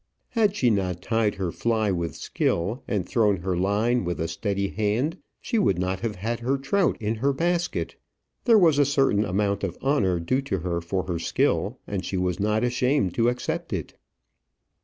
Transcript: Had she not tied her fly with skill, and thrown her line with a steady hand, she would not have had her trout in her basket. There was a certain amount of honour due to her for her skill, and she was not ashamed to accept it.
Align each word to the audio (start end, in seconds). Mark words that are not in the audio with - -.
Had 0.29 0.55
she 0.55 0.71
not 0.71 1.03
tied 1.03 1.35
her 1.35 1.51
fly 1.51 1.91
with 1.91 2.15
skill, 2.15 2.81
and 2.87 3.07
thrown 3.07 3.37
her 3.41 3.55
line 3.55 4.03
with 4.03 4.19
a 4.19 4.27
steady 4.27 4.69
hand, 4.69 5.19
she 5.39 5.59
would 5.59 5.77
not 5.77 5.99
have 5.99 6.15
had 6.15 6.39
her 6.39 6.57
trout 6.57 6.97
in 6.99 7.17
her 7.21 7.31
basket. 7.31 7.95
There 8.45 8.57
was 8.57 8.79
a 8.79 8.83
certain 8.85 9.23
amount 9.23 9.63
of 9.63 9.77
honour 9.79 10.19
due 10.19 10.41
to 10.41 10.61
her 10.61 10.81
for 10.81 11.03
her 11.03 11.19
skill, 11.19 11.77
and 11.85 12.03
she 12.03 12.17
was 12.17 12.39
not 12.39 12.63
ashamed 12.63 13.13
to 13.13 13.29
accept 13.29 13.71
it. 13.73 13.93